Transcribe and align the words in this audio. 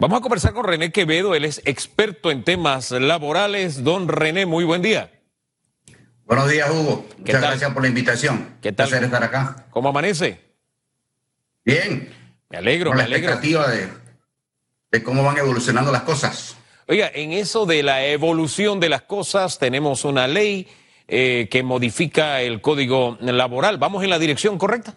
Vamos 0.00 0.18
a 0.18 0.22
conversar 0.22 0.52
con 0.52 0.64
René 0.64 0.92
Quevedo, 0.92 1.34
él 1.34 1.44
es 1.44 1.60
experto 1.64 2.30
en 2.30 2.44
temas 2.44 2.92
laborales. 2.92 3.82
Don 3.82 4.06
René, 4.06 4.46
muy 4.46 4.64
buen 4.64 4.80
día. 4.80 5.10
Buenos 6.24 6.48
días, 6.48 6.70
Hugo. 6.70 7.04
Muchas 7.18 7.40
gracias 7.40 7.72
por 7.72 7.82
la 7.82 7.88
invitación. 7.88 8.56
¿Qué 8.62 8.70
tal? 8.70 8.86
Placer 8.88 9.04
estar 9.04 9.24
acá. 9.24 9.66
¿Cómo 9.70 9.88
amanece? 9.88 10.40
Bien. 11.64 12.14
Me 12.48 12.58
alegro, 12.58 12.90
con 12.90 12.96
me 12.96 13.02
la 13.02 13.06
alegro. 13.06 13.32
expectativa 13.32 13.68
de, 13.68 13.88
de 14.92 15.02
cómo 15.02 15.24
van 15.24 15.36
evolucionando 15.38 15.90
las 15.90 16.02
cosas. 16.02 16.56
Oiga, 16.86 17.10
en 17.12 17.32
eso 17.32 17.66
de 17.66 17.82
la 17.82 18.04
evolución 18.06 18.78
de 18.78 18.88
las 18.90 19.02
cosas, 19.02 19.58
tenemos 19.58 20.04
una 20.04 20.28
ley 20.28 20.68
eh, 21.08 21.48
que 21.50 21.64
modifica 21.64 22.40
el 22.40 22.60
código 22.60 23.18
laboral. 23.20 23.78
¿Vamos 23.78 24.04
en 24.04 24.10
la 24.10 24.20
dirección 24.20 24.58
correcta? 24.58 24.94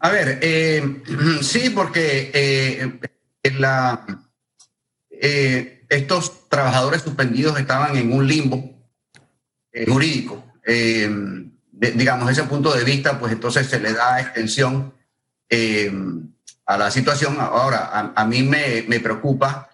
A 0.00 0.10
ver, 0.10 0.38
eh, 0.42 1.02
sí, 1.42 1.70
porque 1.70 2.30
eh, 2.34 2.92
la, 3.50 4.06
eh, 5.10 5.84
estos 5.88 6.48
trabajadores 6.48 7.02
suspendidos 7.02 7.58
estaban 7.58 7.96
en 7.96 8.12
un 8.12 8.26
limbo 8.26 8.88
eh, 9.72 9.86
jurídico. 9.90 10.44
Eh, 10.64 11.10
de- 11.72 11.92
digamos, 11.92 12.30
ese 12.30 12.44
punto 12.44 12.72
de 12.72 12.84
vista, 12.84 13.18
pues 13.18 13.32
entonces 13.32 13.66
se 13.66 13.80
le 13.80 13.92
da 13.92 14.20
extensión 14.20 14.94
eh, 15.50 15.92
a 16.66 16.78
la 16.78 16.90
situación. 16.90 17.36
Ahora, 17.40 17.90
a, 17.92 18.12
a 18.14 18.24
mí 18.26 18.42
me, 18.42 18.84
me 18.86 19.00
preocupa 19.00 19.68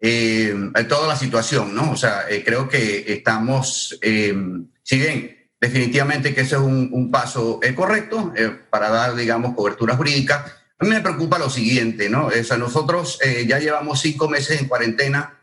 eh, 0.00 0.54
toda 0.88 1.08
la 1.08 1.16
situación, 1.16 1.74
¿no? 1.74 1.92
O 1.92 1.96
sea, 1.96 2.28
eh, 2.28 2.42
creo 2.44 2.68
que 2.68 3.04
estamos, 3.12 3.98
si 4.00 4.98
bien 4.98 5.36
definitivamente 5.60 6.34
que 6.34 6.42
ese 6.42 6.56
es 6.56 6.60
un, 6.60 6.90
un 6.92 7.10
paso 7.10 7.60
correcto 7.74 8.32
para 8.70 8.90
dar, 8.90 9.14
digamos, 9.14 9.54
cobertura 9.54 9.96
jurídica, 9.96 10.44
a 10.78 10.84
mí 10.84 10.90
me 10.90 11.00
preocupa 11.00 11.38
lo 11.38 11.48
siguiente, 11.48 12.10
¿no? 12.10 12.26
O 12.26 12.44
sea, 12.44 12.58
nosotros 12.58 13.18
eh, 13.22 13.46
ya 13.48 13.58
llevamos 13.58 14.00
cinco 14.00 14.28
meses 14.28 14.60
en 14.60 14.68
cuarentena, 14.68 15.40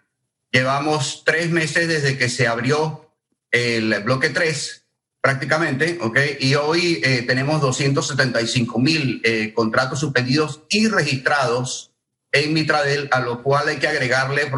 llevamos 0.52 1.24
tres 1.26 1.50
meses 1.50 1.88
desde 1.88 2.18
que 2.18 2.30
se 2.30 2.48
abrió 2.48 3.12
el 3.52 4.00
bloque 4.04 4.30
3 4.30 4.86
prácticamente, 5.22 5.98
¿ok? 6.02 6.20
Y 6.40 6.56
hoy 6.56 7.02
eh, 7.04 7.24
tenemos 7.26 7.62
275 7.62 8.78
mil 8.80 9.22
eh, 9.24 9.54
contratos 9.56 10.00
suspendidos 10.00 10.64
y 10.70 10.88
registrados 10.88 11.92
en 12.32 12.54
Mitradel, 12.54 13.10
a 13.12 13.20
lo 13.22 13.42
cual 13.42 13.70
hay 13.70 13.78
que 13.78 13.88
agregarle 13.88 14.52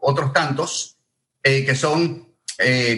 otros 0.00 0.32
tantos 0.32 0.96
que 1.42 1.74
son 1.74 2.26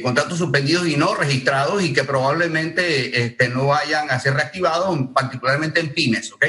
contratos 0.02 0.38
suspendidos 0.38 0.88
y 0.88 0.96
no 0.96 1.14
registrados 1.14 1.82
y 1.84 1.92
que 1.92 2.02
probablemente 2.02 3.24
este, 3.24 3.48
no 3.48 3.66
vayan 3.66 4.10
a 4.10 4.18
ser 4.18 4.34
reactivados, 4.34 4.98
particularmente 5.14 5.78
en 5.78 5.92
pymes, 5.92 6.32
¿ok? 6.32 6.46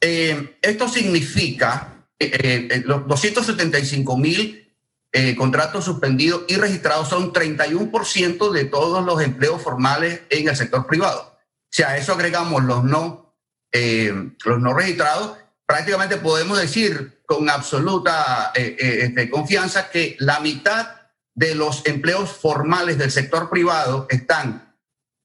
Eh, 0.00 0.58
esto 0.62 0.88
significa 0.88 2.06
eh, 2.18 2.68
eh, 2.70 2.82
los 2.84 3.06
275 3.06 4.16
mil 4.16 4.68
eh, 5.12 5.34
contratos 5.36 5.84
suspendidos 5.84 6.42
y 6.48 6.56
registrados 6.56 7.08
son 7.08 7.32
31% 7.32 8.52
de 8.52 8.64
todos 8.66 9.04
los 9.04 9.22
empleos 9.22 9.62
formales 9.62 10.22
en 10.28 10.48
el 10.48 10.56
sector 10.56 10.86
privado. 10.86 11.38
Si 11.70 11.82
a 11.82 11.96
eso 11.96 12.12
agregamos 12.12 12.62
los 12.64 12.84
no, 12.84 13.34
eh, 13.72 14.12
los 14.44 14.60
no 14.60 14.74
registrados, 14.74 15.38
prácticamente 15.66 16.16
podemos 16.18 16.58
decir 16.58 17.20
con 17.26 17.48
absoluta 17.50 18.52
eh, 18.54 18.76
eh, 18.78 18.98
este, 19.02 19.28
confianza 19.28 19.90
que 19.90 20.16
la 20.18 20.40
mitad 20.40 20.96
de 21.34 21.54
los 21.54 21.86
empleos 21.86 22.30
formales 22.30 22.98
del 22.98 23.10
sector 23.10 23.50
privado 23.50 24.06
están 24.08 24.74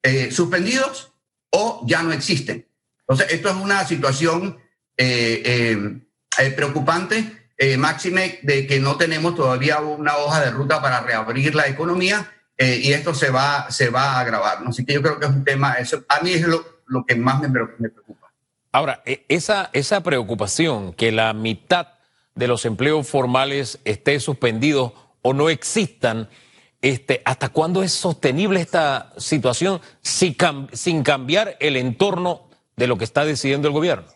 eh, 0.03 0.31
suspendidos 0.31 1.13
o 1.49 1.83
ya 1.87 2.03
no 2.03 2.11
existen. 2.11 2.67
Entonces, 2.99 3.33
esto 3.33 3.49
es 3.49 3.55
una 3.55 3.85
situación 3.85 4.59
eh, 4.97 5.99
eh, 6.39 6.51
preocupante, 6.51 7.47
eh, 7.57 7.77
máxime 7.77 8.39
de 8.43 8.65
que 8.67 8.79
no 8.79 8.95
tenemos 8.97 9.35
todavía 9.35 9.79
una 9.79 10.17
hoja 10.17 10.41
de 10.43 10.51
ruta 10.51 10.81
para 10.81 11.01
reabrir 11.01 11.55
la 11.55 11.67
economía 11.67 12.31
eh, 12.57 12.79
y 12.83 12.93
esto 12.93 13.13
se 13.13 13.29
va, 13.29 13.69
se 13.69 13.89
va 13.89 14.13
a 14.13 14.19
agravar. 14.21 14.61
¿no? 14.61 14.69
Así 14.69 14.85
que 14.85 14.93
yo 14.93 15.01
creo 15.01 15.19
que 15.19 15.25
es 15.25 15.31
un 15.31 15.43
tema, 15.43 15.73
eso, 15.73 16.03
a 16.09 16.19
mí 16.21 16.31
es 16.31 16.41
lo, 16.47 16.65
lo 16.87 17.05
que 17.05 17.15
más 17.15 17.39
me, 17.41 17.47
me 17.49 17.89
preocupa. 17.89 18.31
Ahora, 18.71 19.01
e- 19.05 19.25
esa, 19.29 19.69
esa 19.73 20.01
preocupación 20.01 20.93
que 20.93 21.11
la 21.11 21.33
mitad 21.33 21.87
de 22.35 22.47
los 22.47 22.65
empleos 22.65 23.07
formales 23.07 23.79
esté 23.85 24.19
suspendido 24.19 24.95
o 25.21 25.33
no 25.33 25.49
existan, 25.49 26.27
este, 26.81 27.21
¿hasta 27.23 27.49
cuándo 27.49 27.83
es 27.83 27.91
sostenible 27.93 28.59
esta 28.59 29.13
situación 29.17 29.79
sin, 30.01 30.35
cam- 30.35 30.69
sin 30.73 31.03
cambiar 31.03 31.55
el 31.59 31.77
entorno 31.77 32.49
de 32.75 32.87
lo 32.87 32.97
que 32.97 33.03
está 33.05 33.23
decidiendo 33.25 33.67
el 33.67 33.73
gobierno? 33.73 34.07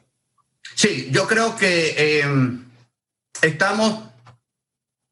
Sí, 0.77 1.07
yo 1.09 1.25
creo 1.25 1.55
que 1.55 1.95
eh, 1.97 2.23
estamos 3.41 4.11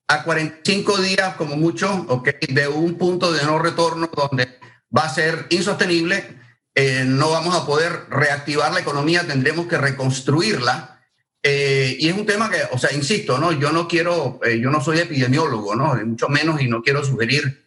a 0.07 0.23
45 0.23 0.97
días 0.99 1.33
como 1.37 1.55
mucho 1.57 2.05
ok, 2.07 2.29
de 2.49 2.67
un 2.67 2.99
punto 2.99 3.31
de 3.33 3.43
no 3.43 3.57
retorno 3.57 4.07
donde 4.15 4.59
va 4.95 5.05
a 5.05 5.13
ser 5.13 5.47
insostenible, 5.49 6.23
eh, 6.75 7.03
no 7.07 7.31
vamos 7.31 7.55
a 7.55 7.65
poder 7.65 8.05
reactivar 8.11 8.73
la 8.73 8.81
economía, 8.81 9.25
tendremos 9.25 9.65
que 9.65 9.79
reconstruirla. 9.79 11.01
eh, 11.41 11.97
y 11.99 12.09
es 12.09 12.15
un 12.15 12.27
tema 12.27 12.47
que, 12.51 12.57
o 12.71 12.77
sea, 12.77 12.93
insisto, 12.93 13.39
¿no? 13.39 13.51
Yo 13.51 13.71
no 13.71 13.87
quiero, 13.87 14.39
yo 14.43 14.69
no 14.69 14.81
soy 14.81 14.99
epidemiólogo, 14.99 15.75
¿no? 15.75 15.95
Mucho 15.95 16.29
menos 16.29 16.61
y 16.61 16.67
no 16.67 16.83
quiero 16.83 17.03
sugerir, 17.03 17.65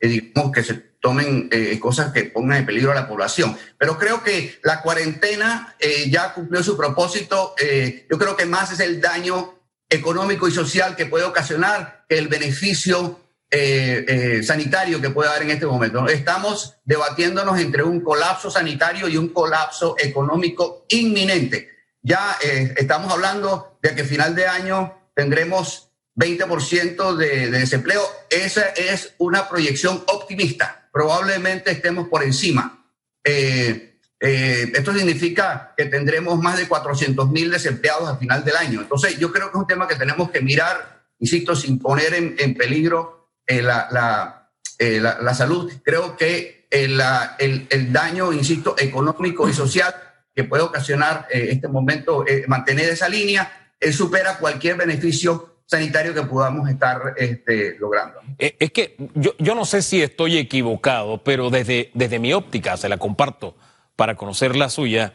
digamos, 0.00 0.52
que 0.52 0.62
se 0.62 0.87
tomen 1.00 1.48
eh, 1.52 1.78
cosas 1.78 2.12
que 2.12 2.24
pongan 2.24 2.58
en 2.58 2.66
peligro 2.66 2.92
a 2.92 2.94
la 2.94 3.08
población. 3.08 3.56
Pero 3.78 3.98
creo 3.98 4.22
que 4.22 4.58
la 4.62 4.82
cuarentena 4.82 5.76
eh, 5.78 6.10
ya 6.10 6.34
cumplió 6.34 6.62
su 6.62 6.76
propósito. 6.76 7.54
eh, 7.58 8.06
yo 8.10 8.18
creo 8.18 8.36
que 8.36 8.46
más 8.46 8.72
es 8.72 8.80
el 8.80 9.00
daño 9.00 9.54
económico 9.88 10.48
y 10.48 10.52
social 10.52 10.96
que 10.96 11.06
puede 11.06 11.24
ocasionar 11.24 12.04
que 12.08 12.18
el 12.18 12.28
beneficio 12.28 13.20
eh, 13.50 14.42
sanitario 14.44 15.00
que 15.00 15.10
puede 15.10 15.30
dar 15.30 15.42
en 15.42 15.50
este 15.50 15.64
momento. 15.64 16.06
Estamos 16.08 16.76
debatiéndonos 16.84 17.58
entre 17.58 17.82
un 17.82 18.00
colapso 18.00 18.50
sanitario 18.50 19.08
y 19.08 19.16
un 19.16 19.28
colapso 19.28 19.94
económico 19.98 20.84
inminente. 20.88 21.70
Ya 22.02 22.36
estamos 22.76 23.10
hablando 23.12 23.78
de 23.82 23.94
que 23.94 24.04
final 24.04 24.34
de 24.34 24.46
año 24.46 25.10
tendremos 25.14 25.90
20% 26.16 27.16
de, 27.16 27.50
de 27.50 27.60
desempleo. 27.60 28.02
Esa 28.28 28.68
es 28.68 29.14
una 29.18 29.48
proyección 29.48 30.04
optimista. 30.06 30.87
Probablemente 30.92 31.70
estemos 31.70 32.08
por 32.08 32.22
encima. 32.22 32.84
Eh, 33.24 33.98
eh, 34.20 34.72
esto 34.74 34.92
significa 34.94 35.74
que 35.76 35.84
tendremos 35.86 36.38
más 36.40 36.56
de 36.58 36.66
400 36.66 37.30
mil 37.30 37.50
desempleados 37.50 38.08
al 38.08 38.18
final 38.18 38.44
del 38.44 38.56
año. 38.56 38.80
Entonces, 38.80 39.18
yo 39.18 39.30
creo 39.32 39.46
que 39.50 39.56
es 39.56 39.60
un 39.60 39.66
tema 39.66 39.86
que 39.86 39.94
tenemos 39.96 40.30
que 40.30 40.40
mirar, 40.40 41.04
insisto, 41.18 41.54
sin 41.54 41.78
poner 41.78 42.14
en, 42.14 42.34
en 42.38 42.54
peligro 42.54 43.30
eh, 43.46 43.62
la, 43.62 43.88
la, 43.90 44.50
eh, 44.78 45.00
la, 45.00 45.18
la 45.20 45.34
salud. 45.34 45.72
Creo 45.84 46.16
que 46.16 46.66
eh, 46.70 46.88
la- 46.88 47.36
el, 47.38 47.66
el 47.70 47.92
daño, 47.92 48.32
insisto, 48.32 48.74
económico 48.78 49.48
y 49.48 49.52
social 49.52 49.94
que 50.34 50.44
puede 50.44 50.62
ocasionar 50.62 51.26
eh, 51.30 51.48
este 51.50 51.68
momento, 51.68 52.24
mantener 52.46 52.88
esa 52.90 53.08
línea, 53.08 53.72
supera 53.92 54.38
cualquier 54.38 54.76
beneficio 54.76 55.57
sanitario 55.68 56.14
que 56.14 56.22
podamos 56.22 56.68
estar 56.68 57.14
este, 57.18 57.76
logrando. 57.78 58.20
Eh, 58.38 58.56
Es 58.58 58.72
que 58.72 58.96
yo, 59.14 59.34
yo 59.38 59.54
no 59.54 59.66
sé 59.66 59.82
si 59.82 60.02
estoy 60.02 60.38
equivocado, 60.38 61.22
pero 61.22 61.50
desde, 61.50 61.90
desde 61.92 62.18
mi 62.18 62.32
óptica, 62.32 62.76
se 62.76 62.88
la 62.88 62.96
comparto 62.96 63.54
para 63.94 64.16
conocer 64.16 64.56
la 64.56 64.70
suya, 64.70 65.12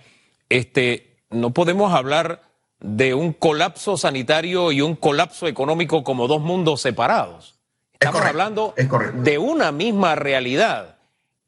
este, 0.49 1.17
no 1.31 1.51
podemos 1.51 1.91
hablar 1.93 2.43
de 2.79 3.15
un 3.15 3.33
colapso 3.33 3.97
sanitario 3.97 4.71
y 4.71 4.81
un 4.81 4.95
colapso 4.95 5.47
económico 5.47 6.03
como 6.03 6.27
dos 6.27 6.41
mundos 6.41 6.81
separados. 6.81 7.55
Estamos 7.93 8.21
correcto, 8.21 8.41
hablando 8.41 8.73
es 8.77 9.23
de 9.23 9.37
una 9.39 9.71
misma 9.71 10.13
realidad. 10.15 10.97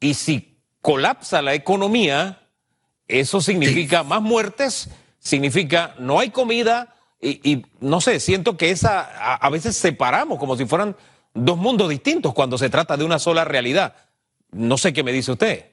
Y 0.00 0.14
si 0.14 0.58
colapsa 0.80 1.42
la 1.42 1.54
economía, 1.54 2.40
eso 3.06 3.40
significa 3.40 4.02
más 4.02 4.20
muertes, 4.20 4.88
significa 5.20 5.94
no 5.98 6.18
hay 6.18 6.30
comida 6.30 6.95
y, 7.20 7.50
y 7.50 7.66
no 7.80 8.00
sé, 8.00 8.20
siento 8.20 8.56
que 8.56 8.70
esa 8.70 9.00
a, 9.00 9.34
a 9.36 9.50
veces 9.50 9.76
separamos 9.76 10.38
como 10.38 10.56
si 10.56 10.66
fueran 10.66 10.96
dos 11.34 11.56
mundos 11.56 11.88
distintos 11.88 12.34
cuando 12.34 12.58
se 12.58 12.70
trata 12.70 12.96
de 12.96 13.04
una 13.04 13.18
sola 13.18 13.44
realidad. 13.44 13.94
No 14.52 14.78
sé 14.78 14.92
qué 14.92 15.02
me 15.02 15.12
dice 15.12 15.32
usted. 15.32 15.66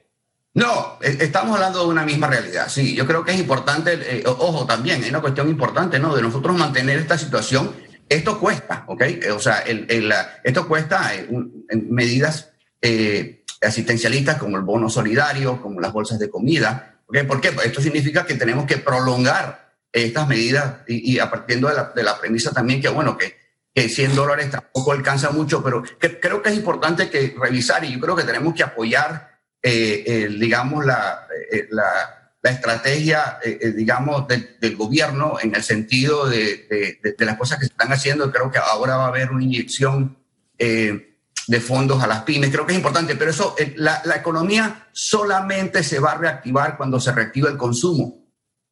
No, 0.54 0.98
eh, 1.02 1.16
estamos 1.20 1.54
hablando 1.56 1.80
de 1.82 1.88
una 1.88 2.04
misma 2.04 2.28
realidad. 2.28 2.68
Sí, 2.68 2.94
yo 2.94 3.06
creo 3.06 3.24
que 3.24 3.32
es 3.32 3.40
importante, 3.40 4.18
eh, 4.18 4.24
ojo, 4.26 4.66
también 4.66 5.02
hay 5.02 5.10
una 5.10 5.20
cuestión 5.20 5.48
importante, 5.48 5.98
¿no? 5.98 6.14
De 6.14 6.22
nosotros 6.22 6.56
mantener 6.56 6.98
esta 6.98 7.18
situación. 7.18 7.72
Esto 8.08 8.38
cuesta, 8.38 8.84
¿ok? 8.86 9.02
Eh, 9.02 9.30
O 9.32 9.40
sea, 9.40 9.60
el, 9.60 9.86
el, 9.88 10.12
esto 10.44 10.68
cuesta 10.68 11.14
eh, 11.14 11.26
en 11.28 11.90
medidas 11.90 12.50
eh, 12.82 13.44
asistencialistas 13.62 14.36
como 14.36 14.56
el 14.56 14.62
bono 14.62 14.88
solidario, 14.90 15.60
como 15.60 15.80
las 15.80 15.92
bolsas 15.92 16.18
de 16.18 16.30
comida. 16.30 17.00
¿ok? 17.06 17.24
¿Por 17.26 17.40
qué? 17.40 17.50
Pues 17.52 17.66
esto 17.66 17.80
significa 17.80 18.26
que 18.26 18.34
tenemos 18.34 18.66
que 18.66 18.76
prolongar 18.76 19.63
estas 20.02 20.28
medidas 20.28 20.76
y, 20.88 21.14
y 21.14 21.18
a 21.18 21.30
partir 21.30 21.56
de 21.56 21.74
la, 21.74 21.92
de 21.94 22.02
la 22.02 22.18
premisa 22.18 22.50
también 22.52 22.80
que, 22.82 22.88
bueno, 22.88 23.16
que, 23.16 23.36
que 23.72 23.88
100 23.88 24.14
dólares 24.14 24.50
tampoco 24.50 24.92
alcanza 24.92 25.30
mucho, 25.30 25.62
pero 25.62 25.82
creo 25.98 26.42
que 26.42 26.50
es 26.50 26.56
importante 26.56 27.08
que 27.10 27.34
revisar 27.40 27.84
y 27.84 27.92
yo 27.92 28.00
creo 28.00 28.16
que 28.16 28.24
tenemos 28.24 28.54
que 28.54 28.62
apoyar 28.62 29.34
eh, 29.66 30.04
eh, 30.06 30.28
digamos, 30.28 30.84
la, 30.84 31.26
eh, 31.50 31.68
la, 31.70 32.34
la 32.42 32.50
estrategia, 32.50 33.38
digamos, 33.74 34.26
del 34.28 34.76
gobierno 34.76 35.38
en 35.42 35.54
el 35.54 35.62
sentido 35.62 36.28
de, 36.28 36.98
las 37.18 37.38
cosas 37.38 37.58
que 37.58 37.64
se 37.64 37.72
están 37.72 37.90
haciendo. 37.90 38.30
Creo 38.30 38.50
que 38.50 38.58
ahora 38.58 38.98
va 38.98 39.06
a 39.06 39.08
haber 39.08 39.30
una 39.30 39.42
inyección 39.42 40.18
de 40.58 41.60
fondos 41.60 42.02
a 42.02 42.06
las 42.06 42.24
pymes. 42.24 42.50
Creo 42.50 42.66
que 42.66 42.72
es 42.72 42.78
importante, 42.78 43.16
pero 43.16 43.30
eso, 43.30 43.56
la, 43.76 44.02
la 44.04 44.16
economía 44.16 44.88
solamente 44.92 45.82
se 45.82 45.98
va 45.98 46.12
a 46.12 46.18
reactivar 46.18 46.76
cuando 46.76 47.00
se 47.00 47.12
reactiva 47.12 47.48
el 47.48 47.56
consumo. 47.56 48.23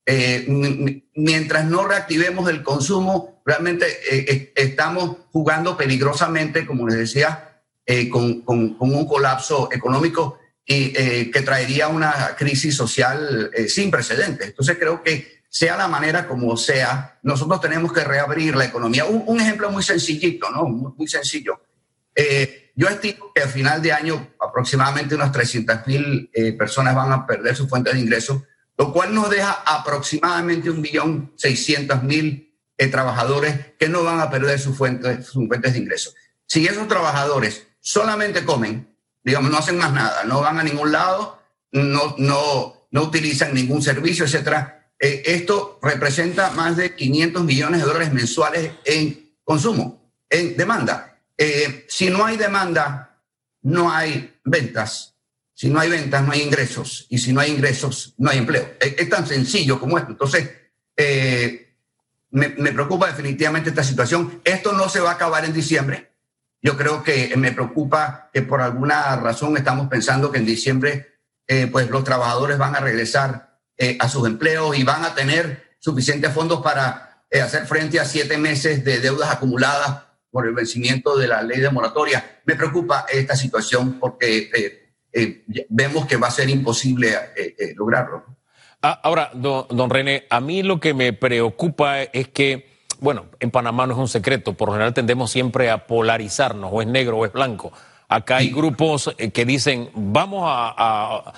Eh, 0.05 1.01
mientras 1.15 1.65
no 1.65 1.87
reactivemos 1.87 2.49
el 2.51 2.63
consumo, 2.63 3.43
realmente 3.47 3.87
eh, 4.11 4.53
estamos 4.57 5.17
jugando 5.31 5.77
peligrosamente, 5.77 6.67
como 6.67 6.89
les 6.89 6.99
decía, 6.99 7.61
eh, 7.87 8.09
con, 8.09 8.43
con, 8.43 8.77
un 8.79 9.07
colapso 9.07 9.69
económico 9.73 10.39
y, 10.65 10.93
que 11.31 11.43
traería 11.43 11.89
una 11.89 12.35
crisis 12.37 12.75
social 12.75 13.51
sin 13.69 13.91
precedentes. 13.91 14.49
Entonces 14.49 14.77
creo 14.79 15.03
que 15.03 15.43
sea 15.49 15.77
la 15.77 15.89
manera 15.89 16.27
como 16.27 16.57
sea, 16.57 17.19
nosotros 17.23 17.61
tenemos 17.61 17.93
que 17.93 18.05
reabrir 18.05 18.57
la 18.57 18.65
economía. 18.65 19.05
Un, 19.05 19.41
ejemplo 19.41 19.71
muy 19.71 19.83
sencillito, 19.83 20.51
¿no? 20.51 20.65
Muy, 20.65 21.07
sencillo. 21.09 21.61
yo 22.75 22.89
estimo 22.89 23.33
que 23.35 23.43
al 23.43 23.51
final 23.51 23.83
de 23.83 23.93
año 23.93 24.35
aproximadamente 24.41 25.15
unas 25.15 25.33
300 25.33 25.87
mil 25.87 26.31
personas 26.57 26.95
van 26.95 27.13
a 27.13 27.27
perder 27.27 27.55
su 27.55 27.69
fuente 27.69 27.93
de 27.93 28.01
ingresos 28.01 28.43
lo 28.83 28.93
cual 28.93 29.15
nos 29.15 29.31
deja 29.31 29.63
aproximadamente 29.65 30.69
un 30.69 30.81
millón 30.81 31.33
seiscientos 31.37 32.03
mil 32.03 32.53
eh, 32.77 32.89
trabajadores 32.89 33.75
que 33.79 33.89
no 33.89 34.03
van 34.03 34.19
a 34.19 34.29
perder 34.29 34.59
sus 34.59 34.77
fuentes, 34.77 35.25
sus 35.25 35.47
fuentes 35.47 35.73
de 35.73 35.79
ingresos. 35.79 36.17
Si 36.49 36.67
esos 36.67 36.89
trabajadores 36.89 37.69
solamente 37.79 38.45
comen, 38.45 38.93
digamos, 39.23 39.53
no 39.53 39.59
hacen 39.59 39.79
más 39.79 39.93
nada, 39.93 40.25
no 40.25 40.41
van 40.41 40.59
a 40.59 40.65
ningún 40.65 40.91
lado, 40.91 41.41
no, 41.71 42.17
no, 42.19 42.89
no 42.91 43.03
utilizan 43.03 43.55
ningún 43.55 43.83
servicio, 43.83 44.25
etcétera, 44.25 44.91
eh, 44.99 45.23
esto 45.27 45.79
representa 45.81 46.51
más 46.51 46.77
de 46.77 46.97
500 46.97 47.45
millones 47.45 47.83
de 47.83 47.87
dólares 47.87 48.13
mensuales 48.13 48.73
en 48.85 49.33
consumo, 49.45 50.13
en 50.29 50.57
demanda. 50.57 51.21
Eh, 51.39 51.87
si 51.89 52.11
no 52.11 52.25
hay 52.25 52.37
demanda, 52.37 53.21
no 53.63 53.93
hay 53.93 54.41
ventas 54.45 55.12
si 55.55 55.69
no 55.69 55.81
hay 55.81 55.91
ventas, 55.91 56.25
no 56.25 56.33
hay 56.33 56.43
ingresos. 56.43 57.07
Y 57.09 57.19
si 57.19 57.33
no 57.33 57.41
hay 57.41 57.51
ingresos, 57.51 58.15
no 58.19 58.31
hay 58.31 58.39
empleo. 58.39 58.75
Es, 58.81 59.09
tan 59.09 59.27
sencillo 59.27 59.79
como 59.79 59.99
esto. 59.99 60.11
Entonces, 60.11 60.51
eh, 60.97 61.75
me, 62.31 62.49
preocupa 62.73 63.07
definitivamente 63.07 63.71
esta 63.71 63.85
situación. 63.85 64.41
Esto 64.45 64.73
no 64.73 64.89
se 64.89 65.01
va 65.01 65.11
a 65.11 65.15
acabar 65.15 65.45
en 65.45 65.53
diciembre. 65.53 66.13
Yo 66.63 66.77
creo 66.77 67.03
que 67.03 67.35
me 67.37 67.53
preocupa 67.53 68.31
que 68.33 68.43
por 68.43 68.61
alguna 68.61 69.17
razón 69.17 69.57
estamos 69.57 69.89
pensando 69.89 70.31
que 70.31 70.39
en 70.39 70.47
diciembre 70.47 71.19
eh, 71.47 71.67
pues 71.67 71.91
los 71.91 72.05
trabajadores 72.05 72.57
van 72.57 72.77
a 72.77 72.81
regresar 72.81 73.59
eh, 73.77 73.97
a 74.01 74.09
sus 74.09 74.27
empleos 74.27 74.79
y 74.79 74.85
van 74.85 75.05
a 75.05 75.15
tener 75.15 75.77
suficientes 75.81 76.33
fondos 76.33 76.63
para 76.63 77.25
hacer 77.33 77.67
frente 77.67 77.99
a 77.99 78.05
siete 78.05 78.37
meses 78.37 78.85
de 78.85 79.01
deudas 79.01 79.31
acumuladas 79.31 80.03
por 80.31 80.47
el 80.47 80.55
vencimiento 80.55 81.17
de 81.17 81.29
la 81.29 81.43
ley 81.43 81.61
de 81.61 81.71
moratoria. 81.71 82.41
Me 82.45 82.55
preocupa 82.55 83.07
esta 83.11 83.35
situación 83.37 83.99
porque 83.99 84.82
eh, 85.13 85.45
vemos 85.69 86.07
que 86.07 86.17
va 86.17 86.29
a 86.29 86.31
ser 86.31 86.49
imposible 86.49 87.13
eh, 87.37 87.55
eh, 87.59 87.75
lograrlo. 87.77 88.25
Ah, 88.81 88.99
ahora, 89.03 89.31
don, 89.35 89.91
René, 89.91 90.25
a 90.31 90.41
mí 90.41 90.63
lo 90.63 90.81
que 90.81 90.95
me 90.95 91.13
preocupa 91.13 92.03
es 92.03 92.29
que, 92.29 92.69
bueno, 92.99 93.27
en 93.39 93.51
Panamá 93.51 93.87
no 93.87 93.93
es 93.93 93.99
un 93.99 94.09
secreto, 94.09 94.55
por 94.55 94.69
lo 94.69 94.73
general 94.73 94.95
tendemos 94.95 95.31
siempre 95.31 95.71
a 95.71 95.87
polarizarnos, 95.87 96.71
o 96.73 96.83
es 96.83 96.89
negro 96.89 97.19
o 97.19 97.27
es 97.27 97.33
blanco. 97.33 97.73
Acá 98.09 98.39
hay 98.39 98.51
grupos 98.51 99.15
que 99.33 99.45
dicen, 99.45 99.91
vamos 99.95 100.45
a, 100.47 101.33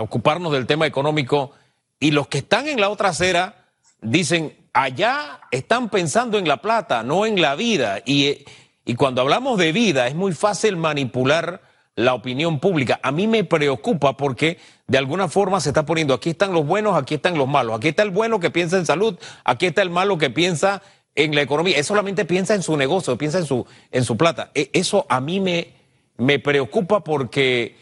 ocuparnos 0.00 0.52
del 0.52 0.66
tema 0.66 0.86
económico, 0.86 1.52
y 2.00 2.10
los 2.10 2.26
que 2.26 2.38
están 2.38 2.66
en 2.66 2.80
la 2.80 2.88
otra 2.88 3.10
acera 3.10 3.66
dicen, 4.00 4.56
allá 4.72 5.42
están 5.50 5.90
pensando 5.90 6.38
en 6.38 6.48
la 6.48 6.60
plata, 6.60 7.02
no 7.02 7.24
en 7.24 7.40
la 7.40 7.54
vida. 7.54 8.00
Y, 8.04 8.44
y 8.84 8.94
cuando 8.96 9.20
hablamos 9.20 9.58
de 9.58 9.72
vida, 9.72 10.08
es 10.08 10.14
muy 10.14 10.32
fácil 10.32 10.76
manipular 10.76 11.69
la 12.04 12.14
opinión 12.14 12.60
pública. 12.60 12.98
A 13.02 13.12
mí 13.12 13.26
me 13.26 13.44
preocupa 13.44 14.16
porque 14.16 14.58
de 14.86 14.98
alguna 14.98 15.28
forma 15.28 15.60
se 15.60 15.70
está 15.70 15.86
poniendo, 15.86 16.14
aquí 16.14 16.30
están 16.30 16.52
los 16.52 16.66
buenos, 16.66 16.96
aquí 16.96 17.14
están 17.14 17.36
los 17.38 17.46
malos, 17.46 17.76
aquí 17.76 17.88
está 17.88 18.02
el 18.02 18.10
bueno 18.10 18.40
que 18.40 18.50
piensa 18.50 18.76
en 18.78 18.86
salud, 18.86 19.18
aquí 19.44 19.66
está 19.66 19.82
el 19.82 19.90
malo 19.90 20.18
que 20.18 20.30
piensa 20.30 20.82
en 21.14 21.34
la 21.34 21.42
economía. 21.42 21.76
Él 21.76 21.84
solamente 21.84 22.24
piensa 22.24 22.54
en 22.54 22.62
su 22.62 22.76
negocio, 22.76 23.16
piensa 23.18 23.38
en 23.38 23.46
su, 23.46 23.66
en 23.90 24.04
su 24.04 24.16
plata. 24.16 24.50
E, 24.54 24.70
eso 24.72 25.06
a 25.08 25.20
mí 25.20 25.40
me, 25.40 25.68
me 26.16 26.38
preocupa 26.38 27.04
porque 27.04 27.76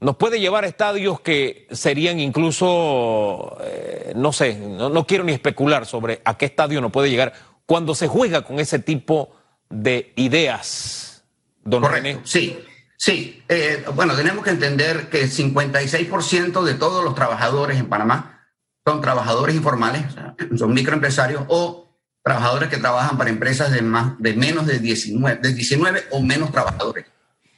nos 0.00 0.16
puede 0.16 0.38
llevar 0.38 0.64
a 0.64 0.66
estadios 0.66 1.20
que 1.20 1.66
serían 1.70 2.20
incluso, 2.20 3.56
eh, 3.62 4.12
no 4.14 4.32
sé, 4.32 4.56
no, 4.56 5.06
quiero 5.06 5.24
ni 5.24 5.32
especular 5.32 5.86
sobre 5.86 6.20
a 6.24 6.36
qué 6.36 6.46
estadio 6.46 6.80
nos 6.80 6.92
puede 6.92 7.10
llegar 7.10 7.32
cuando 7.64 7.94
se 7.94 8.08
juega 8.08 8.42
con 8.42 8.60
ese 8.60 8.78
tipo 8.78 9.30
de 9.70 10.12
ideas, 10.16 11.24
don 11.64 11.82
René. 11.82 12.18
Sí. 12.24 12.58
Sí, 13.04 13.44
eh, 13.50 13.84
bueno, 13.94 14.16
tenemos 14.16 14.42
que 14.42 14.48
entender 14.48 15.10
que 15.10 15.24
el 15.24 15.30
56% 15.30 16.62
de 16.62 16.72
todos 16.72 17.04
los 17.04 17.14
trabajadores 17.14 17.78
en 17.78 17.90
Panamá 17.90 18.48
son 18.82 19.02
trabajadores 19.02 19.54
informales, 19.54 20.06
son 20.56 20.72
microempresarios 20.72 21.44
o 21.48 21.98
trabajadores 22.22 22.70
que 22.70 22.78
trabajan 22.78 23.18
para 23.18 23.28
empresas 23.28 23.72
de, 23.72 23.82
más, 23.82 24.18
de 24.20 24.32
menos 24.32 24.66
de 24.66 24.78
19, 24.78 25.38
de 25.42 25.52
19 25.52 26.04
o 26.12 26.22
menos 26.22 26.50
trabajadores. 26.50 27.04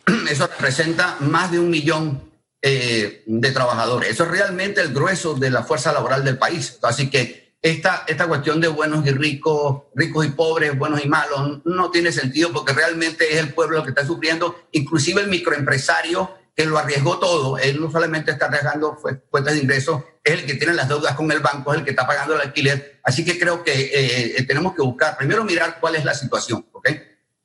Eso 0.28 0.48
representa 0.48 1.16
más 1.20 1.52
de 1.52 1.60
un 1.60 1.70
millón 1.70 2.28
eh, 2.60 3.22
de 3.24 3.52
trabajadores. 3.52 4.10
Eso 4.10 4.24
es 4.24 4.30
realmente 4.30 4.80
el 4.80 4.92
grueso 4.92 5.34
de 5.34 5.50
la 5.50 5.62
fuerza 5.62 5.92
laboral 5.92 6.24
del 6.24 6.38
país. 6.38 6.76
Así 6.82 7.08
que 7.08 7.45
esta, 7.70 8.04
esta 8.06 8.28
cuestión 8.28 8.60
de 8.60 8.68
buenos 8.68 9.04
y 9.06 9.10
ricos, 9.10 9.82
ricos 9.94 10.24
y 10.24 10.28
pobres, 10.28 10.78
buenos 10.78 11.04
y 11.04 11.08
malos, 11.08 11.62
no 11.64 11.90
tiene 11.90 12.12
sentido 12.12 12.52
porque 12.52 12.72
realmente 12.72 13.32
es 13.32 13.40
el 13.40 13.54
pueblo 13.54 13.82
que 13.82 13.88
está 13.88 14.06
sufriendo, 14.06 14.68
inclusive 14.70 15.20
el 15.20 15.28
microempresario 15.28 16.30
que 16.54 16.64
lo 16.64 16.78
arriesgó 16.78 17.18
todo, 17.18 17.58
él 17.58 17.80
no 17.80 17.90
solamente 17.90 18.30
está 18.30 18.46
arriesgando 18.46 18.96
fuentes 18.96 19.54
de 19.54 19.60
ingresos, 19.60 20.00
es 20.22 20.34
el 20.34 20.46
que 20.46 20.54
tiene 20.54 20.74
las 20.74 20.88
deudas 20.88 21.16
con 21.16 21.30
el 21.32 21.40
banco, 21.40 21.72
es 21.72 21.80
el 21.80 21.84
que 21.84 21.90
está 21.90 22.06
pagando 22.06 22.34
el 22.34 22.40
alquiler. 22.40 23.00
Así 23.02 23.24
que 23.24 23.38
creo 23.38 23.64
que 23.64 23.90
eh, 23.92 24.42
tenemos 24.44 24.72
que 24.72 24.82
buscar, 24.82 25.18
primero 25.18 25.44
mirar 25.44 25.78
cuál 25.80 25.96
es 25.96 26.04
la 26.04 26.14
situación, 26.14 26.64
¿ok? 26.72 26.88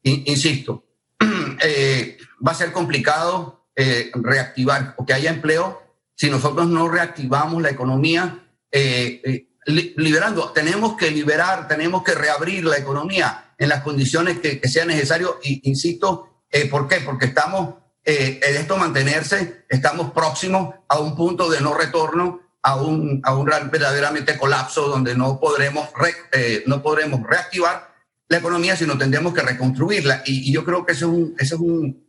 Insisto, 0.03 0.85
eh, 1.63 2.17
va 2.45 2.51
a 2.51 2.55
ser 2.55 2.71
complicado 2.71 3.65
eh, 3.75 4.11
reactivar 4.13 4.93
o 4.97 5.05
que 5.05 5.13
haya 5.13 5.31
empleo 5.31 5.81
si 6.15 6.29
nosotros 6.29 6.67
no 6.67 6.87
reactivamos 6.87 7.61
la 7.61 7.71
economía 7.71 8.37
liberando. 9.65 10.51
Tenemos 10.51 10.97
que 10.97 11.11
liberar, 11.11 11.67
tenemos 11.67 12.03
que 12.03 12.15
reabrir 12.15 12.65
la 12.65 12.77
economía 12.77 13.53
en 13.57 13.69
las 13.69 13.81
condiciones 13.81 14.39
que, 14.39 14.59
que 14.59 14.67
sea 14.67 14.85
necesario. 14.85 15.39
Y 15.43 15.69
insisto, 15.69 16.45
eh, 16.49 16.67
¿por 16.67 16.87
qué? 16.87 16.97
Porque 17.01 17.25
estamos 17.25 17.75
eh, 18.03 18.39
en 18.43 18.57
esto 18.57 18.77
mantenerse, 18.77 19.65
estamos 19.69 20.11
próximos 20.11 20.75
a 20.87 20.99
un 20.99 21.15
punto 21.15 21.49
de 21.49 21.61
no 21.61 21.75
retorno, 21.75 22.41
a 22.63 22.75
un, 22.75 23.21
a 23.23 23.35
un 23.35 23.45
verdaderamente 23.45 24.37
colapso 24.37 24.87
donde 24.87 25.15
no 25.15 25.39
podremos, 25.39 25.89
eh, 26.33 26.63
no 26.65 26.81
podremos 26.81 27.21
reactivar 27.23 27.91
la 28.27 28.37
economía, 28.37 28.75
sino 28.75 28.97
tendremos 28.97 29.33
que 29.33 29.41
reconstruirla. 29.41 30.23
Y, 30.25 30.51
yo 30.51 30.63
creo 30.65 30.85
que 30.85 30.93
eso 30.93 31.07
es 31.07 31.11
un, 31.11 31.35
eso 31.37 31.55
es 31.55 31.61
un 31.61 32.05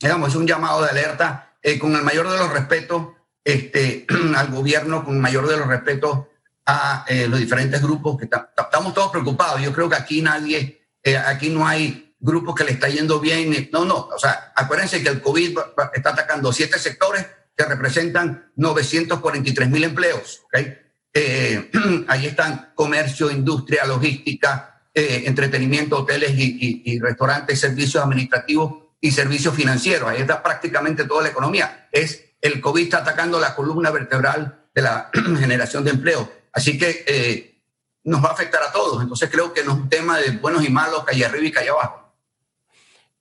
digamos, 0.00 0.28
es 0.28 0.34
un 0.34 0.46
llamado 0.46 0.82
de 0.82 0.90
alerta 0.90 1.56
con 1.80 1.94
el 1.94 2.02
mayor 2.02 2.28
de 2.28 2.36
los 2.36 2.52
respetos 2.52 3.08
este, 3.44 4.06
al 4.36 4.50
gobierno, 4.50 5.04
con 5.04 5.20
mayor 5.20 5.48
de 5.48 5.56
los 5.56 5.66
respetos 5.66 6.26
a 6.66 7.04
eh, 7.08 7.28
los 7.28 7.38
diferentes 7.38 7.80
grupos 7.82 8.18
que 8.18 8.24
estamos 8.24 8.94
todos 8.94 9.10
preocupados. 9.10 9.60
Yo 9.60 9.72
creo 9.72 9.88
que 9.88 9.96
aquí 9.96 10.22
nadie, 10.22 10.88
eh, 11.02 11.16
aquí 11.16 11.50
no 11.50 11.66
hay 11.66 12.14
grupos 12.18 12.54
que 12.54 12.64
le 12.64 12.72
está 12.72 12.88
yendo 12.88 13.20
bien. 13.20 13.68
No, 13.72 13.84
no. 13.84 14.08
O 14.14 14.18
sea, 14.18 14.52
acuérdense 14.56 15.02
que 15.02 15.10
el 15.10 15.20
COVID 15.20 15.58
está 15.94 16.10
atacando 16.10 16.52
siete 16.52 16.78
sectores 16.78 17.26
que 17.56 17.64
representan 17.64 18.50
943 18.56 19.68
mil 19.68 19.84
empleos. 19.84 20.42
¿okay? 20.46 20.78
Eh, 21.12 21.70
ahí 22.08 22.26
están 22.26 22.72
comercio, 22.74 23.30
industria, 23.30 23.84
logística, 23.84 24.70
entretenimiento, 24.96 25.98
hoteles 25.98 26.30
y, 26.36 26.82
y, 26.84 27.00
restaurantes, 27.00 27.58
servicios 27.58 28.02
administrativos 28.02 28.84
y 29.00 29.10
servicios 29.10 29.52
financieros. 29.52 30.08
Ahí 30.08 30.20
está 30.20 30.40
prácticamente 30.40 31.04
toda 31.04 31.24
la 31.24 31.30
economía. 31.30 31.88
Es 31.90 32.24
el 32.40 32.60
COVID 32.60 32.84
está 32.84 32.98
atacando 32.98 33.40
la 33.40 33.56
columna 33.56 33.90
vertebral 33.90 34.66
de 34.72 34.82
la 34.82 35.10
generación 35.40 35.82
de 35.82 35.90
empleo. 35.90 36.43
Así 36.54 36.78
que 36.78 37.04
eh, 37.06 37.60
nos 38.04 38.24
va 38.24 38.28
a 38.28 38.32
afectar 38.32 38.62
a 38.62 38.72
todos. 38.72 39.02
Entonces 39.02 39.28
creo 39.30 39.52
que 39.52 39.64
no 39.64 39.72
es 39.72 39.78
un 39.78 39.88
tema 39.88 40.18
de 40.18 40.30
buenos 40.30 40.64
y 40.64 40.70
malos, 40.70 41.04
calle 41.04 41.26
arriba 41.26 41.46
y 41.46 41.52
calle 41.52 41.70
abajo. 41.70 42.12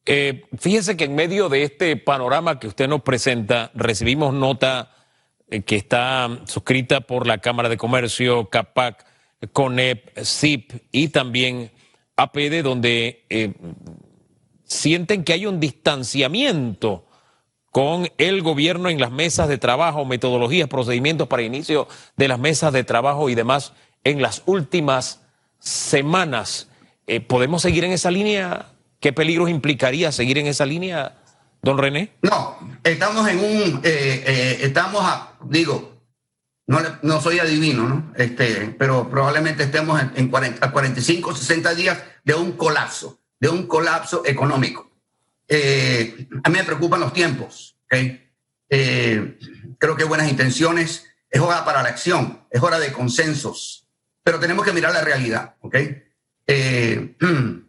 Eh, 0.06 0.46
fíjese 0.60 0.96
que 0.96 1.06
en 1.06 1.16
medio 1.16 1.50
de 1.50 1.64
este 1.64 1.98
panorama 1.98 2.60
que 2.60 2.68
usted 2.68 2.88
nos 2.88 3.02
presenta, 3.02 3.72
recibimos 3.74 4.34
nota 4.34 4.92
eh, 5.50 5.62
que 5.62 5.78
está 5.78 6.42
suscrita 6.46 7.02
por 7.02 7.26
la 7.26 7.40
Cámara 7.40 7.70
de 7.70 7.78
Comercio, 7.78 8.50
CAPAC, 8.50 9.06
CONEP, 9.52 10.20
CIP 10.24 10.74
y 10.92 11.08
también 11.10 11.72
APD, 12.16 12.62
donde 12.64 13.26
sienten 14.64 15.24
que 15.24 15.34
hay 15.34 15.46
un 15.46 15.60
distanciamiento 15.60 17.06
con 17.74 18.08
el 18.20 18.44
gobierno 18.44 18.88
en 18.88 19.02
las 19.02 19.12
mesas 19.12 19.50
de 19.50 19.58
trabajo, 19.58 20.06
metodologías, 20.06 20.70
procedimientos 20.70 21.28
para 21.28 21.42
inicio 21.42 21.88
de 22.16 22.28
las 22.28 22.38
mesas 22.38 22.72
de 22.72 22.84
trabajo 22.84 23.30
y 23.30 23.36
demás 23.36 23.74
en 24.04 24.22
las 24.22 24.44
últimas 24.46 25.22
semanas. 25.58 26.70
Eh, 27.08 27.20
¿Podemos 27.20 27.64
seguir 27.64 27.84
en 27.84 27.92
esa 27.92 28.12
línea? 28.12 28.68
¿Qué 29.00 29.12
peligros 29.12 29.50
implicaría 29.50 30.12
seguir 30.12 30.38
en 30.38 30.46
esa 30.46 30.68
línea, 30.68 31.18
don 31.64 31.80
René? 31.80 32.12
No, 32.22 32.60
estamos 32.84 33.28
en 33.28 33.40
un, 33.40 33.82
eh, 33.84 34.24
eh, 34.24 34.60
estamos, 34.62 35.02
a, 35.04 35.34
digo, 35.50 35.98
no, 36.68 36.80
no 37.02 37.22
soy 37.22 37.40
adivino, 37.40 37.90
¿no? 37.90 38.14
Este, 38.16 38.76
pero 38.78 39.10
probablemente 39.10 39.64
estemos 39.64 40.00
en, 40.00 40.12
en 40.16 40.28
40, 40.30 40.72
45, 40.72 41.36
60 41.36 41.74
días 41.74 41.98
de 42.24 42.36
un 42.36 42.52
colapso, 42.52 43.18
de 43.40 43.50
un 43.50 43.66
colapso 43.66 44.22
económico. 44.28 44.93
Eh, 45.48 46.28
a 46.44 46.50
mí 46.50 46.58
me 46.58 46.64
preocupan 46.64 47.00
los 47.00 47.14
tiempos. 47.14 47.78
Eh, 48.70 49.38
creo 49.78 49.96
que 49.96 50.04
buenas 50.04 50.30
intenciones. 50.30 51.06
Es 51.30 51.40
hora 51.42 51.64
para 51.66 51.82
la 51.82 51.90
acción, 51.90 52.46
es 52.52 52.62
hora 52.62 52.80
de 52.80 52.94
consensos, 52.94 53.88
pero 54.24 54.40
tenemos 54.40 54.64
que 54.64 54.72
mirar 54.72 54.94
la 54.94 55.02
realidad. 55.02 55.56
¿okay? 55.62 56.04
Eh, 56.46 57.16
en 57.20 57.68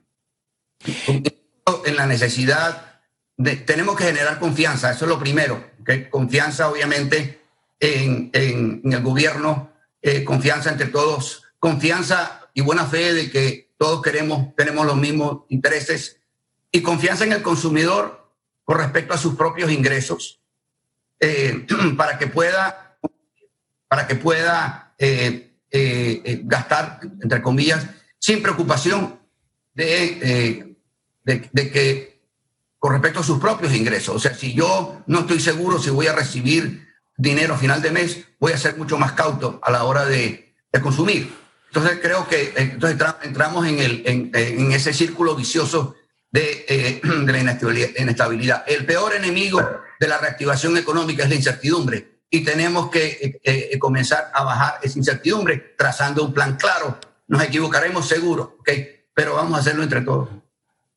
la 1.96 2.06
necesidad 2.06 3.00
de, 3.36 3.56
tenemos 3.56 3.96
que 3.96 4.04
generar 4.04 4.38
confianza, 4.38 4.92
eso 4.92 5.06
es 5.06 5.08
lo 5.08 5.18
primero. 5.18 5.70
¿okay? 5.80 6.10
Confianza, 6.10 6.68
obviamente, 6.68 7.40
en, 7.80 8.28
en, 8.34 8.92
el 8.92 9.02
gobierno, 9.02 9.72
confianza 10.26 10.70
entre 10.70 10.88
todos, 10.88 11.44
confianza 11.58 12.50
y 12.52 12.60
buena 12.60 12.84
fe 12.84 13.14
de 13.14 13.30
que 13.30 13.72
todos 13.78 14.02
queremos, 14.02 14.54
tenemos 14.56 14.84
los 14.84 14.96
mismos 14.96 15.44
intereses 15.48 16.20
y 16.74 16.82
confianza 16.82 17.22
en 17.22 17.32
el 17.32 17.40
consumidor 17.40 18.28
con 18.64 18.78
respecto 18.78 19.14
a 19.14 19.16
sus 19.18 19.36
propios 19.36 19.70
ingresos 19.70 20.40
eh, 21.20 21.64
para 21.96 22.18
que 22.18 22.26
pueda, 22.26 22.98
para 23.86 24.08
que 24.08 24.16
pueda 24.16 24.92
eh, 24.98 25.52
eh, 25.70 26.40
gastar, 26.42 26.98
entre 27.22 27.40
comillas, 27.42 27.86
sin 28.18 28.42
preocupación 28.42 29.20
de, 29.72 30.76
de, 31.22 31.48
de, 31.52 31.70
que 31.70 32.20
con 32.80 32.92
respecto 32.92 33.20
a 33.20 33.24
sus 33.24 33.38
propios 33.38 33.72
ingresos. 33.72 34.16
O 34.16 34.18
sea, 34.18 34.34
si 34.34 34.52
yo 34.52 35.00
no 35.06 35.20
estoy 35.20 35.38
seguro 35.38 35.78
si 35.78 35.90
voy 35.90 36.08
a 36.08 36.12
recibir 36.12 36.88
dinero 37.16 37.54
a 37.54 37.58
final 37.58 37.82
de 37.82 37.92
mes, 37.92 38.24
voy 38.40 38.50
a 38.50 38.58
ser 38.58 38.76
mucho 38.76 38.98
más 38.98 39.12
cauto 39.12 39.60
a 39.62 39.70
la 39.70 39.84
hora 39.84 40.06
de, 40.06 40.56
de 40.72 40.80
consumir. 40.80 41.32
Entonces 41.68 42.00
creo 42.02 42.26
que 42.26 42.52
entonces 42.56 43.00
entramos 43.22 43.64
en, 43.64 43.78
el, 43.78 44.02
en, 44.06 44.30
en 44.34 44.72
ese 44.72 44.92
círculo 44.92 45.36
vicioso 45.36 45.94
de, 46.34 46.66
eh, 46.68 47.00
de 47.04 47.32
la 47.32 47.38
inestabilidad. 48.02 48.64
El 48.66 48.84
peor 48.84 49.14
enemigo 49.14 49.60
de 50.00 50.08
la 50.08 50.18
reactivación 50.18 50.76
económica 50.76 51.22
es 51.22 51.28
la 51.28 51.36
incertidumbre 51.36 52.22
y 52.28 52.42
tenemos 52.42 52.90
que 52.90 53.06
eh, 53.44 53.70
eh, 53.72 53.78
comenzar 53.78 54.32
a 54.34 54.42
bajar 54.42 54.80
esa 54.82 54.98
incertidumbre 54.98 55.74
trazando 55.78 56.24
un 56.24 56.34
plan 56.34 56.56
claro. 56.56 56.98
Nos 57.28 57.40
equivocaremos 57.42 58.08
seguro, 58.08 58.56
¿okay? 58.58 59.04
pero 59.14 59.36
vamos 59.36 59.56
a 59.56 59.60
hacerlo 59.60 59.84
entre 59.84 60.00
todos. 60.00 60.28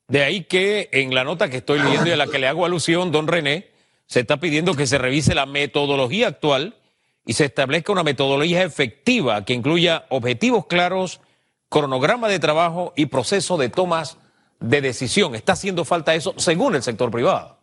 De 0.08 0.24
ahí 0.24 0.42
que 0.42 0.88
en 0.90 1.14
la 1.14 1.22
nota 1.22 1.48
que 1.48 1.58
estoy 1.58 1.78
leyendo 1.78 2.08
y 2.08 2.12
a 2.12 2.16
la 2.16 2.26
que 2.26 2.40
le 2.40 2.48
hago 2.48 2.66
alusión, 2.66 3.12
don 3.12 3.28
René, 3.28 3.70
se 4.06 4.20
está 4.20 4.40
pidiendo 4.40 4.74
que 4.74 4.88
se 4.88 4.98
revise 4.98 5.34
la 5.36 5.46
metodología 5.46 6.26
actual 6.26 6.76
y 7.24 7.34
se 7.34 7.44
establezca 7.44 7.92
una 7.92 8.02
metodología 8.02 8.64
efectiva 8.64 9.44
que 9.44 9.52
incluya 9.52 10.06
objetivos 10.08 10.66
claros, 10.66 11.20
cronograma 11.68 12.28
de 12.28 12.40
trabajo 12.40 12.92
y 12.96 13.06
proceso 13.06 13.56
de 13.58 13.68
tomas 13.68 14.16
de 14.60 14.80
decisión. 14.80 15.34
¿Está 15.34 15.52
haciendo 15.52 15.84
falta 15.84 16.14
eso 16.14 16.34
según 16.36 16.74
el 16.74 16.82
sector 16.82 17.10
privado? 17.10 17.58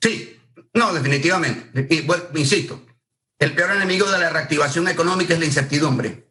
Sí, 0.00 0.38
no, 0.74 0.92
definitivamente. 0.92 1.86
Y, 1.90 2.02
bueno, 2.02 2.24
insisto, 2.34 2.82
el 3.38 3.54
peor 3.54 3.72
enemigo 3.72 4.10
de 4.10 4.18
la 4.18 4.30
reactivación 4.30 4.88
económica 4.88 5.34
es 5.34 5.40
la 5.40 5.46
incertidumbre. 5.46 6.28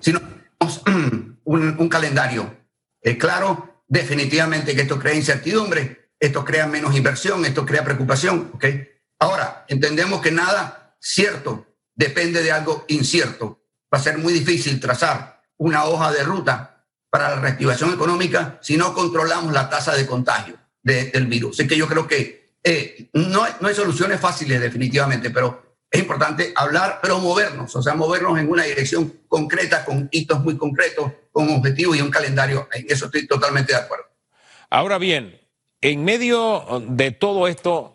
Si 0.00 0.12
no 0.12 0.20
tenemos 0.20 0.82
un, 1.44 1.88
calendario 1.88 2.58
eh, 3.00 3.18
claro, 3.18 3.82
definitivamente 3.88 4.74
que 4.74 4.82
esto 4.82 4.98
crea 4.98 5.14
incertidumbre, 5.14 6.10
esto 6.18 6.44
crea 6.44 6.66
menos 6.66 6.94
inversión, 6.94 7.44
esto 7.44 7.66
crea 7.66 7.84
preocupación. 7.84 8.50
¿okay? 8.54 8.88
Ahora, 9.18 9.64
entendemos 9.68 10.20
que 10.20 10.30
nada 10.30 10.96
cierto 11.00 11.66
depende 11.94 12.42
de 12.42 12.52
algo 12.52 12.84
incierto. 12.88 13.62
Va 13.92 13.98
a 13.98 14.02
ser 14.02 14.18
muy 14.18 14.32
difícil 14.32 14.80
trazar 14.80 15.42
una 15.58 15.84
hoja 15.84 16.12
de 16.12 16.22
ruta 16.22 16.71
para 17.12 17.28
la 17.28 17.40
reactivación 17.42 17.92
económica 17.92 18.58
si 18.62 18.78
no 18.78 18.94
controlamos 18.94 19.52
la 19.52 19.68
tasa 19.68 19.94
de 19.94 20.06
contagio 20.06 20.56
de, 20.82 21.10
del 21.10 21.26
virus. 21.26 21.60
Es 21.60 21.68
que 21.68 21.76
yo 21.76 21.86
creo 21.86 22.08
que 22.08 22.54
eh, 22.64 23.10
no, 23.12 23.44
no 23.60 23.68
hay 23.68 23.74
soluciones 23.74 24.18
fáciles 24.18 24.58
definitivamente, 24.58 25.28
pero 25.28 25.76
es 25.90 26.00
importante 26.00 26.54
hablar, 26.56 27.00
pero 27.02 27.18
movernos, 27.18 27.76
o 27.76 27.82
sea, 27.82 27.94
movernos 27.94 28.38
en 28.38 28.48
una 28.48 28.62
dirección 28.62 29.12
concreta, 29.28 29.84
con 29.84 30.08
hitos 30.10 30.40
muy 30.40 30.56
concretos, 30.56 31.12
con 31.30 31.50
objetivos 31.50 31.98
y 31.98 32.00
un 32.00 32.10
calendario. 32.10 32.66
En 32.72 32.86
eso 32.88 33.04
estoy 33.04 33.26
totalmente 33.26 33.74
de 33.74 33.80
acuerdo. 33.80 34.06
Ahora 34.70 34.96
bien, 34.96 35.38
en 35.82 36.02
medio 36.02 36.82
de 36.88 37.10
todo 37.10 37.46
esto, 37.46 37.92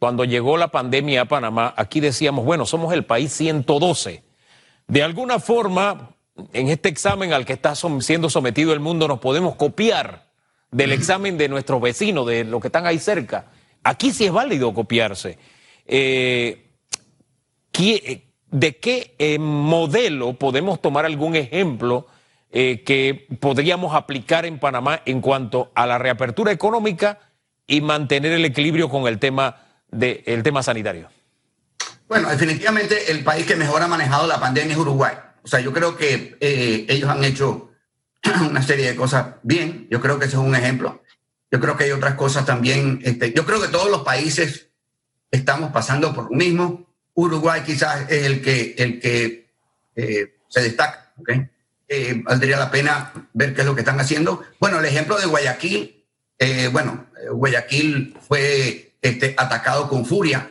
cuando 0.00 0.24
llegó 0.24 0.56
la 0.56 0.72
pandemia 0.72 1.20
a 1.20 1.26
Panamá, 1.26 1.72
aquí 1.76 2.00
decíamos, 2.00 2.44
bueno, 2.44 2.66
somos 2.66 2.92
el 2.92 3.04
país 3.04 3.30
112. 3.30 4.24
De 4.88 5.02
alguna 5.04 5.38
forma, 5.38 6.15
en 6.52 6.68
este 6.68 6.88
examen 6.88 7.32
al 7.32 7.44
que 7.44 7.54
está 7.54 7.74
siendo 8.00 8.30
sometido 8.30 8.72
el 8.72 8.80
mundo 8.80 9.08
nos 9.08 9.20
podemos 9.20 9.56
copiar 9.56 10.26
del 10.70 10.92
examen 10.92 11.38
de 11.38 11.48
nuestros 11.48 11.80
vecinos, 11.80 12.26
de 12.26 12.44
los 12.44 12.60
que 12.60 12.68
están 12.68 12.86
ahí 12.86 12.98
cerca. 12.98 13.46
Aquí 13.82 14.12
sí 14.12 14.26
es 14.26 14.32
válido 14.32 14.74
copiarse. 14.74 15.38
Eh, 15.86 16.62
¿De 18.50 18.76
qué 18.76 19.14
eh, 19.18 19.38
modelo 19.38 20.34
podemos 20.34 20.80
tomar 20.80 21.04
algún 21.04 21.36
ejemplo 21.36 22.06
eh, 22.50 22.82
que 22.84 23.26
podríamos 23.40 23.94
aplicar 23.94 24.46
en 24.46 24.58
Panamá 24.58 25.02
en 25.04 25.20
cuanto 25.20 25.72
a 25.74 25.86
la 25.86 25.98
reapertura 25.98 26.52
económica 26.52 27.18
y 27.66 27.80
mantener 27.80 28.32
el 28.32 28.44
equilibrio 28.44 28.88
con 28.88 29.06
el 29.06 29.18
tema, 29.18 29.56
de, 29.90 30.22
el 30.26 30.42
tema 30.42 30.62
sanitario? 30.62 31.08
Bueno, 32.08 32.30
definitivamente 32.30 33.10
el 33.10 33.24
país 33.24 33.46
que 33.46 33.56
mejor 33.56 33.82
ha 33.82 33.88
manejado 33.88 34.26
la 34.26 34.38
pandemia 34.38 34.72
es 34.72 34.78
Uruguay. 34.78 35.14
O 35.46 35.48
sea, 35.48 35.60
yo 35.60 35.72
creo 35.72 35.96
que 35.96 36.36
eh, 36.40 36.86
ellos 36.88 37.08
han 37.08 37.22
hecho 37.22 37.70
una 38.50 38.60
serie 38.64 38.88
de 38.88 38.96
cosas 38.96 39.36
bien. 39.44 39.86
Yo 39.88 40.00
creo 40.00 40.18
que 40.18 40.24
ese 40.24 40.34
es 40.34 40.42
un 40.42 40.56
ejemplo. 40.56 41.04
Yo 41.52 41.60
creo 41.60 41.76
que 41.76 41.84
hay 41.84 41.92
otras 41.92 42.16
cosas 42.16 42.44
también. 42.44 43.00
Este, 43.04 43.32
yo 43.32 43.46
creo 43.46 43.62
que 43.62 43.68
todos 43.68 43.88
los 43.88 44.02
países 44.02 44.70
estamos 45.30 45.70
pasando 45.70 46.12
por 46.12 46.32
lo 46.32 46.36
mismo. 46.36 46.90
Uruguay 47.14 47.62
quizás 47.64 48.10
es 48.10 48.24
el 48.24 48.42
que, 48.42 48.74
el 48.76 48.98
que 48.98 49.48
eh, 49.94 50.34
se 50.48 50.62
destaca. 50.62 51.12
¿okay? 51.16 51.48
Eh, 51.86 52.22
valdría 52.24 52.58
la 52.58 52.72
pena 52.72 53.12
ver 53.32 53.54
qué 53.54 53.60
es 53.60 53.66
lo 53.68 53.76
que 53.76 53.82
están 53.82 54.00
haciendo. 54.00 54.42
Bueno, 54.58 54.80
el 54.80 54.84
ejemplo 54.84 55.16
de 55.16 55.26
Guayaquil. 55.26 56.04
Bueno, 56.72 57.06
Guayaquil 57.30 58.16
fue 58.20 58.96
este, 59.00 59.36
atacado 59.38 59.88
con 59.88 60.04
furia 60.04 60.50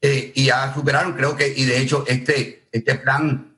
y 0.00 0.44
ya 0.44 0.72
superaron, 0.72 1.14
creo 1.14 1.36
que, 1.36 1.48
y 1.48 1.64
de 1.64 1.78
hecho 1.80 2.04
este, 2.06 2.68
este 2.70 2.94
plan 2.94 3.56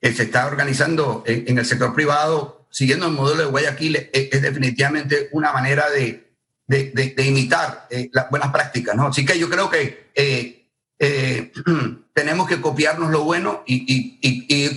que 0.00 0.12
se 0.12 0.24
está 0.24 0.46
organizando 0.46 1.22
en, 1.26 1.58
el 1.58 1.66
sector 1.66 1.94
privado, 1.94 2.66
siguiendo 2.70 3.06
el 3.06 3.12
modelo 3.12 3.42
de 3.42 3.50
Guayaquil, 3.50 3.96
es, 3.96 4.08
es 4.12 4.42
definitivamente 4.42 5.28
una 5.32 5.52
manera 5.52 5.90
de, 5.90 6.30
de, 6.66 7.24
imitar 7.26 7.86
eh, 7.90 8.08
las 8.12 8.30
buenas 8.30 8.50
prácticas. 8.50 8.94
¿no? 8.96 9.08
Así 9.08 9.24
que 9.24 9.38
yo 9.38 9.50
creo 9.50 9.68
que 9.68 10.10
eh, 10.14 10.68
eh, 10.98 11.52
tenemos 12.14 12.48
que 12.48 12.60
copiarnos 12.60 13.10
lo 13.10 13.24
bueno 13.24 13.62
y, 13.66 14.18
y, 14.20 14.70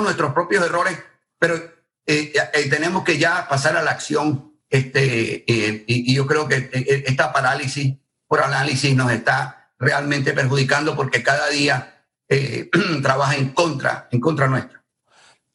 nuestros 0.00 0.32
propios 0.32 0.64
errores, 0.64 0.96
pero 1.38 1.60
eh, 2.06 2.32
tenemos 2.70 3.02
que 3.02 3.18
ya 3.18 3.48
pasar 3.48 3.76
a 3.76 3.82
la 3.82 3.90
acción. 3.90 4.52
Este, 4.70 5.44
y, 5.46 6.14
yo 6.14 6.26
creo 6.26 6.46
que 6.46 6.70
esta 7.06 7.32
parálisis 7.32 7.96
por 8.26 8.42
análisis 8.42 8.94
nos 8.94 9.10
está 9.10 9.70
realmente 9.78 10.32
perjudicando 10.32 10.94
porque 10.94 11.22
cada 11.22 11.48
día 11.48 11.97
eh, 12.28 12.68
trabaja 13.02 13.36
en 13.36 13.50
contra, 13.50 14.08
en 14.10 14.20
contra 14.20 14.48
nuestra. 14.48 14.82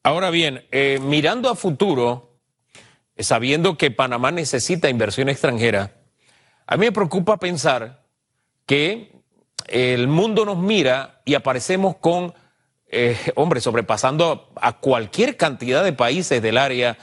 Ahora 0.02 0.30
bien, 0.30 0.66
eh, 0.70 0.98
mirando 1.02 1.48
a 1.48 1.54
futuro, 1.54 2.38
sabiendo 3.16 3.78
que 3.78 3.90
Panamá 3.90 4.30
necesita 4.30 4.90
inversión 4.90 5.28
extranjera, 5.28 5.94
a 6.66 6.76
mí 6.76 6.86
me 6.86 6.92
preocupa 6.92 7.38
pensar 7.38 8.04
que 8.66 9.12
el 9.66 10.08
mundo 10.08 10.44
nos 10.44 10.58
mira 10.58 11.22
y 11.24 11.34
aparecemos 11.34 11.96
con, 11.96 12.34
eh, 12.88 13.16
hombre, 13.34 13.60
sobrepasando 13.60 14.50
a 14.56 14.78
cualquier 14.78 15.36
cantidad 15.36 15.84
de 15.84 15.92
países 15.92 16.42
del 16.42 16.58
área 16.58 16.98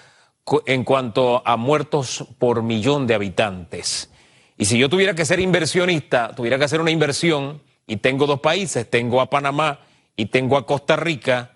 en 0.65 0.83
cuanto 0.83 1.41
a 1.45 1.57
muertos 1.57 2.25
por 2.39 2.63
millón 2.63 3.07
de 3.07 3.15
habitantes. 3.15 4.09
Y 4.57 4.65
si 4.65 4.77
yo 4.77 4.89
tuviera 4.89 5.15
que 5.15 5.25
ser 5.25 5.39
inversionista, 5.39 6.33
tuviera 6.35 6.57
que 6.57 6.65
hacer 6.65 6.81
una 6.81 6.91
inversión 6.91 7.61
y 7.87 7.97
tengo 7.97 8.27
dos 8.27 8.39
países, 8.39 8.89
tengo 8.89 9.21
a 9.21 9.29
Panamá 9.29 9.79
y 10.15 10.27
tengo 10.27 10.57
a 10.57 10.65
Costa 10.65 10.95
Rica, 10.95 11.51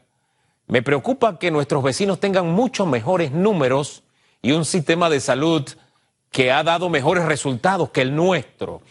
me 0.68 0.82
preocupa 0.82 1.38
que 1.38 1.52
nuestros 1.52 1.84
vecinos 1.84 2.20
tengan 2.20 2.48
muchos 2.48 2.88
mejores 2.88 3.32
números 3.32 4.04
y 4.42 4.52
un 4.52 4.66
sistema 4.66 5.10
de 5.10 5.20
salud 5.20 5.64
que 6.32 6.52
ha 6.52 6.64
dado 6.64 6.90
mejores 6.90 7.26
resultados 7.26 7.92
que 7.92 8.02
el 8.02 8.16
nuestro. 8.16 8.82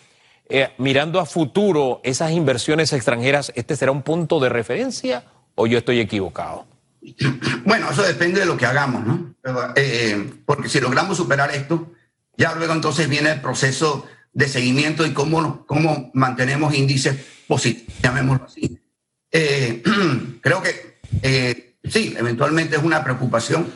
eh, 0.48 0.72
mirando 0.78 1.20
a 1.20 1.26
futuro 1.26 2.00
esas 2.04 2.32
inversiones 2.32 2.92
extranjeras, 2.92 3.50
¿este 3.54 3.76
será 3.76 3.92
un 3.92 4.02
punto 4.02 4.40
de 4.40 4.50
referencia 4.50 5.24
o 5.54 5.66
yo 5.66 5.78
estoy 5.78 6.00
equivocado? 6.00 6.66
Bueno, 7.64 7.90
eso 7.90 8.02
depende 8.02 8.40
de 8.40 8.46
lo 8.46 8.56
que 8.56 8.66
hagamos, 8.66 9.06
¿no? 9.06 9.34
Eh, 9.76 10.32
porque 10.46 10.68
si 10.68 10.80
logramos 10.80 11.16
superar 11.16 11.50
esto, 11.50 11.92
ya 12.36 12.54
luego 12.54 12.72
entonces 12.72 13.08
viene 13.08 13.32
el 13.32 13.40
proceso 13.40 14.06
de 14.34 14.48
seguimiento 14.48 15.06
y 15.06 15.12
cómo, 15.12 15.64
cómo 15.66 16.10
mantenemos 16.12 16.74
índices 16.74 17.16
positivos, 17.46 17.94
llamémoslo 18.02 18.44
así. 18.44 18.80
Eh, 19.30 19.82
creo 20.40 20.60
que 20.60 20.98
eh, 21.22 21.76
sí, 21.84 22.14
eventualmente 22.18 22.76
es 22.76 22.82
una 22.82 23.04
preocupación 23.04 23.72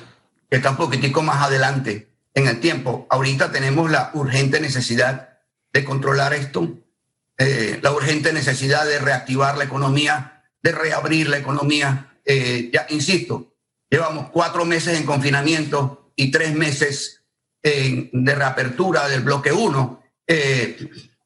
que 0.50 0.56
está 0.56 0.70
un 0.70 0.76
poquitico 0.76 1.22
más 1.22 1.42
adelante 1.42 2.08
en 2.34 2.48
el 2.48 2.60
tiempo. 2.60 3.06
Ahorita 3.08 3.52
tenemos 3.52 3.90
la 3.90 4.10
urgente 4.14 4.60
necesidad 4.60 5.38
de 5.72 5.84
controlar 5.84 6.34
esto, 6.34 6.76
eh, 7.38 7.78
la 7.80 7.92
urgente 7.92 8.32
necesidad 8.32 8.84
de 8.84 8.98
reactivar 8.98 9.56
la 9.56 9.64
economía, 9.64 10.44
de 10.62 10.72
reabrir 10.72 11.28
la 11.28 11.38
economía. 11.38 12.04
ya 12.72 12.86
insisto, 12.90 13.54
llevamos 13.88 14.28
cuatro 14.30 14.66
meses 14.66 14.98
en 14.98 15.06
confinamiento 15.06 16.12
y 16.14 16.30
tres 16.30 16.54
meses 16.54 17.22
de 17.62 18.34
reapertura 18.34 19.08
del 19.08 19.22
bloque 19.22 19.52
1 19.52 19.98
eh, 20.28 20.76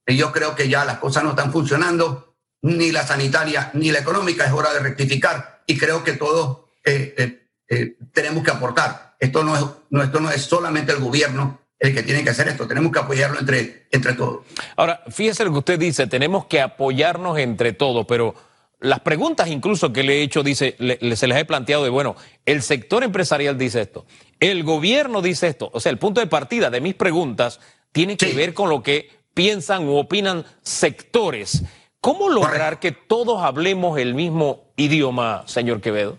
yo 0.07 0.33
creo 0.33 0.55
que 0.55 0.69
ya 0.69 0.85
las 0.85 0.99
cosas 0.99 1.25
no 1.25 1.31
están 1.31 1.53
funcionando, 1.53 2.33
ni 2.63 2.93
la 2.93 3.07
sanitaria 3.07 3.71
ni 3.75 3.91
la 3.91 3.99
económica, 3.99 4.45
es 4.45 4.53
hora 4.53 4.73
de 4.73 4.81
rectificar 4.81 5.63
y 5.67 5.77
creo 5.77 6.03
que 6.05 6.13
todos 6.13 6.59
eh, 6.85 7.15
eh, 7.17 7.47
eh, 7.69 7.97
tenemos 8.13 8.45
que 8.45 8.51
aportar. 8.51 9.17
Esto 9.19 9.45
no, 9.45 9.57
es, 9.57 10.05
esto 10.05 10.21
no 10.21 10.31
es 10.31 10.43
solamente 10.43 10.93
el 10.93 10.99
gobierno 10.99 11.61
el 11.79 11.93
que 11.95 12.05
tiene 12.05 12.23
que 12.23 12.31
hacer 12.31 12.47
esto, 12.47 12.69
tenemos 12.69 12.93
que 12.93 13.01
apoyarlo 13.01 13.41
entre, 13.41 13.89
entre 13.91 14.13
todos. 14.13 14.43
Ahora, 14.77 15.03
fíjese 15.11 15.45
lo 15.45 15.51
que 15.51 15.59
usted 15.59 15.79
dice, 15.81 16.07
tenemos 16.07 16.47
que 16.47 16.61
apoyarnos 16.61 17.39
entre 17.39 17.73
todos, 17.73 18.07
pero 18.07 18.37
las 18.79 19.01
preguntas 19.01 19.49
incluso 19.49 19.93
que 19.93 20.05
le 20.05 20.19
he 20.19 20.23
hecho, 20.23 20.45
dice, 20.45 20.77
se 20.79 21.27
les 21.27 21.39
he 21.39 21.45
planteado 21.45 21.83
de, 21.83 21.91
bueno, 21.91 22.15
el 22.47 22.63
sector 22.63 23.03
empresarial 23.03 23.59
dice 23.59 23.81
esto, 23.81 24.07
el 24.39 24.63
gobierno 24.63 25.23
dice 25.23 25.49
esto, 25.49 25.71
o 25.73 25.81
sea, 25.81 25.91
el 25.91 25.99
punto 25.99 26.21
de 26.21 26.29
partida 26.29 26.71
de 26.71 26.81
mis 26.81 26.95
preguntas 26.95 27.59
tiene 27.93 28.17
que 28.17 28.33
ver 28.33 28.55
con 28.55 28.69
lo 28.69 28.83
que 28.83 29.11
piensan 29.35 29.89
u 29.89 29.97
opinan 29.97 30.45
sectores. 30.63 31.63
¿Cómo 32.01 32.29
lograr 32.29 32.81
que 32.81 32.91
todos 32.91 33.43
hablemos 33.43 33.99
el 33.99 34.15
mismo 34.15 34.73
idioma, 34.77 35.45
señor 35.47 35.81
Quevedo? 35.81 36.19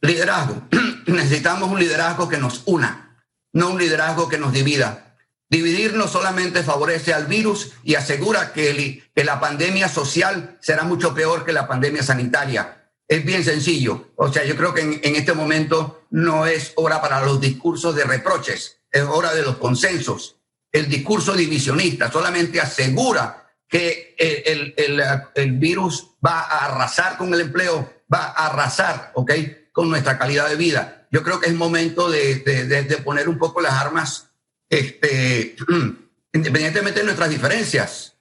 Liderazgo. 0.00 0.62
Necesitamos 1.06 1.70
un 1.70 1.78
liderazgo 1.78 2.28
que 2.28 2.38
nos 2.38 2.62
una, 2.66 3.22
no 3.52 3.70
un 3.70 3.78
liderazgo 3.78 4.28
que 4.28 4.38
nos 4.38 4.52
divida. 4.52 5.16
Dividir 5.48 5.94
no 5.94 6.08
solamente 6.08 6.62
favorece 6.62 7.12
al 7.12 7.26
virus 7.26 7.72
y 7.84 7.94
asegura 7.94 8.52
que, 8.52 9.04
que 9.14 9.24
la 9.24 9.38
pandemia 9.38 9.88
social 9.88 10.56
será 10.60 10.84
mucho 10.84 11.14
peor 11.14 11.44
que 11.44 11.52
la 11.52 11.68
pandemia 11.68 12.02
sanitaria. 12.02 12.90
Es 13.06 13.24
bien 13.24 13.44
sencillo. 13.44 14.12
O 14.16 14.32
sea, 14.32 14.44
yo 14.44 14.56
creo 14.56 14.72
que 14.72 14.80
en, 14.80 15.00
en 15.02 15.14
este 15.14 15.34
momento 15.34 16.06
no 16.10 16.46
es 16.46 16.72
hora 16.76 17.02
para 17.02 17.24
los 17.24 17.38
discursos 17.38 17.94
de 17.94 18.04
reproches, 18.04 18.78
es 18.90 19.02
hora 19.02 19.34
de 19.34 19.42
los 19.42 19.58
consensos 19.58 20.41
el 20.72 20.88
discurso 20.88 21.34
divisionista, 21.34 22.10
solamente 22.10 22.60
asegura 22.60 23.50
que 23.68 24.14
el, 24.18 24.74
el, 24.76 25.02
el, 25.34 25.52
virus 25.52 26.10
va 26.24 26.40
a 26.40 26.66
arrasar 26.66 27.16
con 27.16 27.32
el 27.32 27.40
empleo, 27.40 28.04
va 28.12 28.24
a 28.24 28.46
arrasar, 28.46 29.12
¿ok? 29.14 29.32
Con 29.72 29.88
nuestra 29.88 30.18
calidad 30.18 30.48
de 30.48 30.56
vida. 30.56 31.06
Yo 31.10 31.22
creo 31.22 31.40
que 31.40 31.48
es 31.48 31.54
momento 31.54 32.10
de, 32.10 32.36
de, 32.36 32.64
de, 32.64 32.96
poner 32.98 33.28
un 33.28 33.38
poco 33.38 33.60
las 33.60 33.74
armas, 33.74 34.30
este, 34.68 35.56
independientemente 36.32 37.00
de 37.00 37.04
nuestras 37.04 37.30
diferencias. 37.30 38.14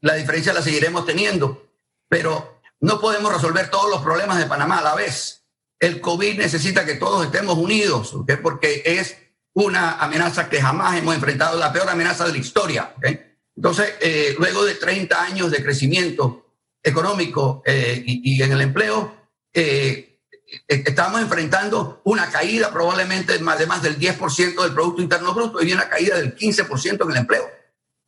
La 0.00 0.14
diferencia 0.14 0.52
la 0.52 0.62
seguiremos 0.62 1.06
teniendo, 1.06 1.70
pero 2.08 2.60
no 2.80 3.00
podemos 3.00 3.32
resolver 3.32 3.70
todos 3.70 3.90
los 3.90 4.02
problemas 4.02 4.38
de 4.38 4.46
Panamá 4.46 4.78
a 4.78 4.82
la 4.82 4.94
vez. 4.94 5.44
El 5.78 6.00
COVID 6.00 6.38
necesita 6.38 6.84
que 6.84 6.94
todos 6.94 7.24
estemos 7.24 7.56
unidos. 7.56 8.14
Porque 8.42 8.82
es 8.84 9.16
una 9.54 9.92
amenaza 9.98 10.48
que 10.48 10.60
jamás 10.60 10.96
hemos 10.98 11.14
enfrentado, 11.14 11.58
la 11.58 11.72
peor 11.72 11.88
amenaza 11.88 12.24
de 12.26 12.32
la 12.32 12.38
historia. 12.38 12.94
Entonces, 13.56 13.94
eh, 14.00 14.34
luego 14.38 14.64
de 14.64 14.74
30 14.74 15.22
años 15.22 15.50
de 15.50 15.62
crecimiento 15.62 16.46
económico 16.82 17.62
eh, 17.66 18.02
y, 18.06 18.42
en 18.42 18.52
el 18.52 18.60
empleo, 18.62 19.28
eh, 19.52 20.20
estamos 20.66 21.20
enfrentando 21.20 22.00
una 22.04 22.30
caída 22.30 22.72
probablemente 22.72 23.38
más, 23.40 23.58
de 23.58 23.66
más 23.66 23.82
del 23.82 23.98
10% 23.98 24.62
del 24.62 24.72
Producto 24.72 25.02
Interno 25.02 25.34
Bruto 25.34 25.62
y 25.62 25.72
una 25.72 25.88
caída 25.88 26.16
del 26.16 26.34
15% 26.34 27.04
en 27.04 27.10
el 27.10 27.16
empleo, 27.16 27.50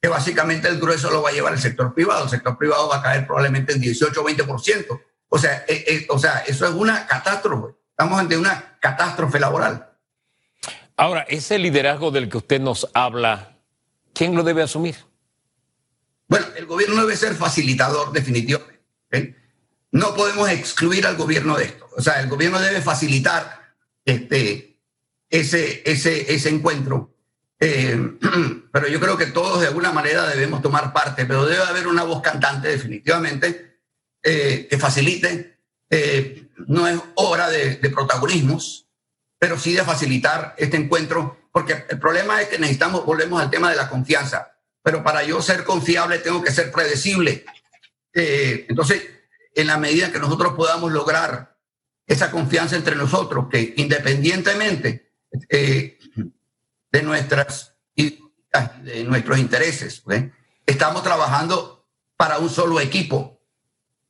que 0.00 0.09
básicamente 0.09 0.68
el 0.68 0.81
grueso 0.81 1.11
lo 1.11 1.22
va 1.22 1.31
a 1.31 1.33
llevar 1.33 1.52
el 1.52 1.61
sector 1.61 1.92
privado. 1.92 2.24
El 2.24 2.31
sector 2.31 2.57
privado 2.57 2.88
va 2.88 2.98
a 2.98 3.02
caer 3.02 3.26
probablemente 3.26 3.72
en 3.72 3.81
18 3.81 4.20
o 4.20 4.24
20%. 4.24 5.00
O 5.28 5.38
sea, 5.38 5.64
o 6.09 6.18
sea, 6.18 6.44
eso 6.46 6.66
es 6.66 6.72
una 6.72 7.07
catástrofe. 7.07 7.74
Estamos 7.90 8.18
ante 8.18 8.37
una 8.37 8.78
catástrofe 8.81 9.38
laboral. 9.38 9.91
Ahora, 10.96 11.22
ese 11.22 11.59
liderazgo 11.59 12.11
del 12.11 12.28
que 12.28 12.38
usted 12.38 12.61
nos 12.61 12.88
habla, 12.94 13.59
¿quién 14.12 14.35
lo 14.35 14.42
debe 14.42 14.62
asumir? 14.62 14.96
Bueno, 16.28 16.46
el 16.57 16.66
gobierno 16.66 17.00
debe 17.00 17.16
ser 17.16 17.35
facilitador 17.35 18.12
definitivamente. 18.12 18.81
No 19.90 20.14
podemos 20.14 20.48
excluir 20.48 21.07
al 21.07 21.16
gobierno 21.16 21.57
de 21.57 21.64
esto. 21.64 21.88
O 21.96 22.00
sea, 22.00 22.20
el 22.20 22.28
gobierno 22.28 22.59
debe 22.59 22.81
facilitar 22.81 23.74
este, 24.05 24.78
ese, 25.28 25.83
ese, 25.85 26.33
ese 26.35 26.48
encuentro. 26.48 27.14
Eh, 27.61 28.16
pero 28.72 28.88
yo 28.88 28.98
creo 28.98 29.16
que 29.16 29.26
todos 29.26 29.61
de 29.61 29.66
alguna 29.66 29.92
manera 29.92 30.26
debemos 30.26 30.62
tomar 30.62 30.92
parte, 30.92 31.26
pero 31.26 31.44
debe 31.44 31.62
haber 31.62 31.87
una 31.87 32.05
voz 32.05 32.22
cantante 32.22 32.68
definitivamente 32.68 33.81
eh, 34.22 34.66
que 34.70 34.78
facilite. 34.78 35.59
Eh, 35.90 36.48
no 36.66 36.88
es 36.88 36.98
hora 37.16 37.50
de, 37.50 37.76
de 37.76 37.90
protagonismos, 37.90 38.87
pero 39.42 39.59
sí 39.59 39.72
de 39.72 39.83
facilitar 39.83 40.55
este 40.57 40.76
encuentro, 40.76 41.48
porque 41.50 41.85
el 41.88 41.98
problema 41.98 42.40
es 42.40 42.46
que 42.46 42.61
necesitamos, 42.61 43.05
volvemos 43.05 43.42
al 43.42 43.50
tema 43.50 43.70
de 43.70 43.76
la 43.76 43.88
confianza, 43.88 44.52
pero 44.85 45.02
para 45.02 45.24
yo 45.24 45.42
ser 45.42 45.64
confiable 45.64 46.20
tengo 46.20 46.44
que 46.44 46.52
ser 46.52 46.70
predecible. 46.70 47.44
Eh, 48.14 48.66
entonces, 48.68 49.02
en 49.57 49.66
la 49.66 49.78
medida 49.78 50.12
que 50.12 50.20
nosotros 50.20 50.52
podamos 50.52 50.92
lograr 50.92 51.59
esa 52.07 52.31
confianza 52.31 52.76
entre 52.76 52.94
nosotros, 52.94 53.48
que 53.50 53.74
independientemente 53.78 55.11
eh, 55.48 55.98
de, 56.92 57.02
nuestras, 57.02 57.74
de 57.96 59.02
nuestros 59.02 59.40
intereses, 59.40 60.05
estamos 60.64 61.02
trabajando 61.02 61.88
para 62.16 62.38
un 62.38 62.48
solo 62.48 62.78
equipo. 62.78 63.40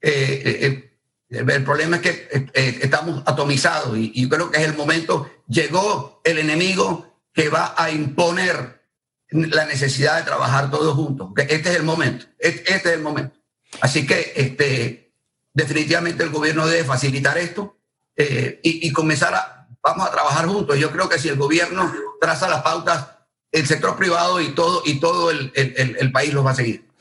Eh, 0.02 0.91
el 1.32 1.64
problema 1.64 1.96
es 1.96 2.02
que 2.02 2.10
eh, 2.30 2.46
eh, 2.52 2.78
estamos 2.82 3.22
atomizados 3.24 3.96
y, 3.96 4.12
yo 4.20 4.28
creo 4.28 4.50
que 4.50 4.58
es 4.58 4.68
el 4.68 4.76
momento, 4.76 5.30
llegó 5.48 6.20
el 6.24 6.38
enemigo 6.38 7.20
que 7.32 7.48
va 7.48 7.74
a 7.76 7.90
imponer 7.90 8.82
la 9.30 9.64
necesidad 9.64 10.18
de 10.18 10.24
trabajar 10.24 10.70
todos 10.70 10.94
juntos. 10.94 11.30
Este 11.36 11.70
es 11.70 11.76
el 11.76 11.84
momento, 11.84 12.26
este 12.38 12.74
es 12.74 12.86
el 12.86 13.00
momento. 13.00 13.34
Así 13.80 14.06
que 14.06 14.34
este, 14.36 15.14
definitivamente 15.54 16.22
el 16.22 16.28
gobierno 16.28 16.66
debe 16.66 16.84
facilitar 16.84 17.38
esto 17.38 17.78
eh, 18.14 18.60
y, 18.62 18.92
comenzar 18.92 19.34
a, 19.34 19.68
vamos 19.82 20.06
a 20.06 20.10
trabajar 20.10 20.46
juntos. 20.46 20.78
Yo 20.78 20.90
creo 20.92 21.08
que 21.08 21.18
si 21.18 21.30
el 21.30 21.36
gobierno 21.36 21.90
traza 22.20 22.46
las 22.46 22.60
pautas, 22.60 23.08
el 23.50 23.66
sector 23.66 23.96
privado 23.96 24.38
y 24.38 24.50
todo, 24.50 24.82
y 24.84 25.00
todo 25.00 25.30
el, 25.30 25.50
el, 25.54 25.96
el 25.98 26.12
país 26.12 26.34
los 26.34 26.44
va 26.44 26.50
a 26.50 26.56
seguir. 26.56 26.91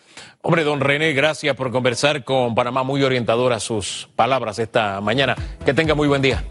Hombre, 0.43 0.63
don 0.63 0.79
René, 0.79 1.13
gracias 1.13 1.55
por 1.55 1.71
conversar 1.71 2.23
con 2.23 2.55
Panamá, 2.55 2.81
muy 2.81 3.03
orientadora 3.03 3.59
sus 3.59 4.09
palabras 4.15 4.57
esta 4.57 4.99
mañana. 4.99 5.35
Que 5.63 5.73
tenga 5.73 5.93
muy 5.93 6.07
buen 6.07 6.23
día. 6.23 6.43